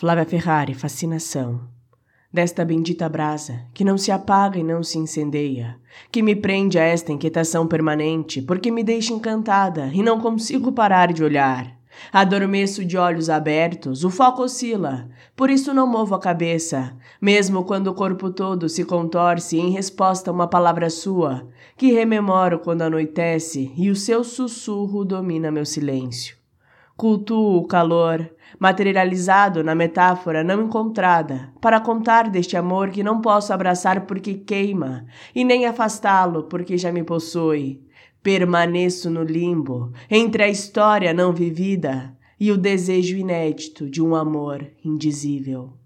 Flávia 0.00 0.24
Ferrari, 0.24 0.72
fascinação. 0.72 1.60
Desta 2.32 2.64
bendita 2.64 3.06
brasa, 3.06 3.66
que 3.74 3.84
não 3.84 3.98
se 3.98 4.10
apaga 4.10 4.58
e 4.58 4.64
não 4.64 4.82
se 4.82 4.98
incendeia, 4.98 5.76
que 6.10 6.22
me 6.22 6.34
prende 6.34 6.78
a 6.78 6.82
esta 6.82 7.12
inquietação 7.12 7.66
permanente, 7.66 8.40
porque 8.40 8.70
me 8.70 8.82
deixa 8.82 9.12
encantada 9.12 9.90
e 9.92 10.02
não 10.02 10.18
consigo 10.18 10.72
parar 10.72 11.12
de 11.12 11.22
olhar. 11.22 11.76
Adormeço 12.10 12.82
de 12.82 12.96
olhos 12.96 13.28
abertos, 13.28 14.02
o 14.02 14.08
foco 14.08 14.42
oscila, 14.42 15.06
por 15.36 15.50
isso 15.50 15.74
não 15.74 15.86
movo 15.86 16.14
a 16.14 16.18
cabeça, 16.18 16.96
mesmo 17.20 17.62
quando 17.62 17.88
o 17.88 17.94
corpo 17.94 18.30
todo 18.30 18.70
se 18.70 18.86
contorce 18.86 19.58
em 19.58 19.68
resposta 19.68 20.30
a 20.30 20.32
uma 20.32 20.48
palavra 20.48 20.88
sua, 20.88 21.46
que 21.76 21.92
rememoro 21.92 22.58
quando 22.60 22.80
anoitece 22.80 23.70
e 23.76 23.90
o 23.90 23.96
seu 23.96 24.24
sussurro 24.24 25.04
domina 25.04 25.50
meu 25.50 25.66
silêncio. 25.66 26.39
Cultuo 27.00 27.56
o 27.56 27.66
calor, 27.66 28.30
materializado 28.58 29.64
na 29.64 29.74
metáfora 29.74 30.44
não 30.44 30.64
encontrada, 30.64 31.50
para 31.58 31.80
contar 31.80 32.28
deste 32.28 32.58
amor 32.58 32.90
que 32.90 33.02
não 33.02 33.22
posso 33.22 33.54
abraçar 33.54 34.04
porque 34.04 34.34
queima, 34.34 35.06
e 35.34 35.42
nem 35.42 35.64
afastá-lo 35.64 36.42
porque 36.42 36.76
já 36.76 36.92
me 36.92 37.02
possui. 37.02 37.80
Permaneço 38.22 39.08
no 39.08 39.22
limbo, 39.22 39.90
entre 40.10 40.42
a 40.42 40.48
história 40.50 41.14
não 41.14 41.32
vivida 41.32 42.14
e 42.38 42.52
o 42.52 42.58
desejo 42.58 43.16
inédito 43.16 43.88
de 43.88 44.02
um 44.02 44.14
amor 44.14 44.70
indizível. 44.84 45.79